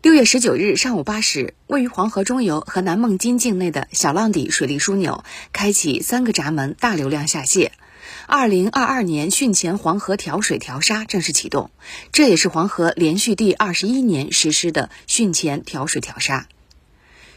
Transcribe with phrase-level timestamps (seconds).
[0.00, 7.72] 六月十九日上午八时，位于黄河中游河南孟津境内的小浪底水利枢纽开启三个闸门大流量下泄，
[8.28, 11.72] 二零二二年汛前黄河调水调沙正式启动，
[12.12, 16.46] 这也是黄河连续第二十一年实施的汛前调水调沙。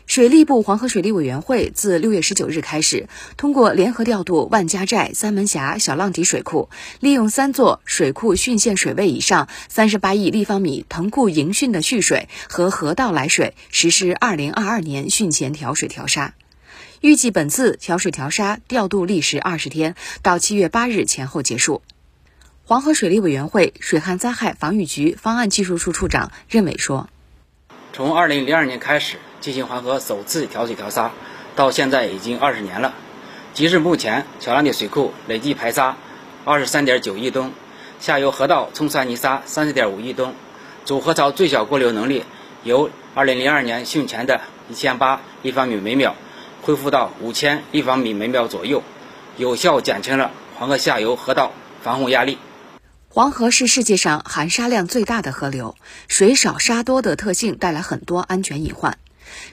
[0.07, 3.07] 水利部黄河水利委员会自六月十九日开始，
[3.37, 6.69] 通过联合调度万家寨、三门峡、小浪底水库，
[6.99, 16.33] 利用三座水库汛限水位以上三十八亿立方米腾库迎汛的蓄水和河道来水，实施二零二二年汛前调水调沙。
[16.99, 21.81] 预计本次调水调沙调度历时二十天，到七月八日前后结束。
[22.65, 27.09] 黄河水利委员会水旱灾害防御局方案技术处处长任伟说
[27.93, 31.11] ：“从二零零二年开始。”进行黄河首次调水调沙，
[31.55, 32.93] 到现在已经二十年了。
[33.53, 35.97] 截至目前，小浪底水库累计排沙
[36.45, 37.51] 二十三点九亿吨，
[37.99, 40.33] 下游河道冲刷泥沙三十点五亿吨，
[40.85, 42.23] 主河槽最小过流能力
[42.63, 46.15] 由二零零二年汛前的一千八立方米每秒
[46.61, 48.83] 恢复到五千立方米每秒左右，
[49.37, 52.37] 有效减轻了黄河下游河道防洪压力。
[53.09, 55.75] 黄河是世界上含沙量最大的河流，
[56.07, 58.97] 水少沙多的特性带来很多安全隐患。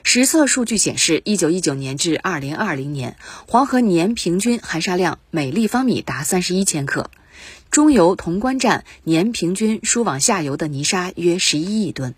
[0.03, 3.15] 实测数据显示，一九一九年至二零二零年，
[3.47, 7.09] 黄河年平均含沙量每立方米达三十一千克，
[7.71, 12.15] 中游潼关站年平均输往下游的泥沙约十一亿吨。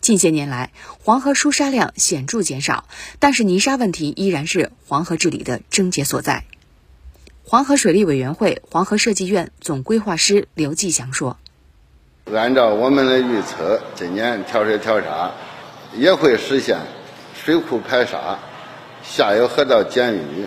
[0.00, 0.70] 近些年来，
[1.02, 2.86] 黄河输沙量显著减少，
[3.18, 6.44] 但是泥沙问题依然是黄河治理的症结所在。
[7.42, 11.38] 黄河水利委员会黄河设计院总规划师刘继祥说
[12.32, 15.32] ：“按照我们的预测，今年调水调沙。”
[15.96, 16.78] 也会实现
[17.44, 18.38] 水库排沙、
[19.02, 20.46] 下游河道减淤、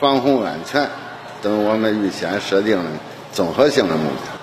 [0.00, 0.88] 防洪安全
[1.42, 2.90] 等我们预先设定的
[3.32, 4.38] 综合性的目标。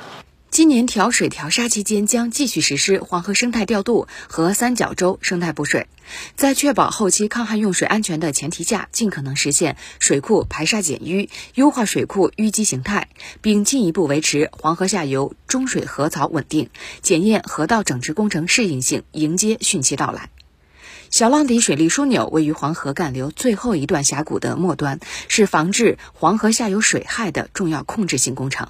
[0.52, 5.88] 今年调水调沙期间，将继续实施黄河生态调度和三角洲生态补水，
[6.38, 13.10] 在确保后期抗旱用水安全的前提下，尽可能实现水库排沙减淤，优化水库淤积形态，
[13.42, 16.70] 并进一步维持黄河下游中水河槽稳定，
[17.02, 20.30] 检验河道整治工程适应性，迎接汛期到来。
[21.16, 25.00] 小浪底水利枢纽位于黄河干流最后一段峡谷的末端，
[25.30, 28.68] 是防治黄河下游水害的重要控制性工程。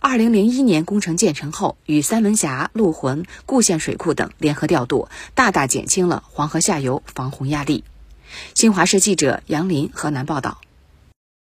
[0.00, 7.84] 二零零一年工程建成后，与三门峡、陆浑、固县水库等联合调度，大大减轻了黄河下游防洪压力。
[8.54, 10.62] 新华社记者杨林河南报道。